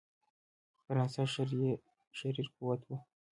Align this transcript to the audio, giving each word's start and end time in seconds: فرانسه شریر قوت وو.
فرانسه 0.83 1.23
شریر 2.17 2.47
قوت 2.55 2.81
وو. 2.85 2.95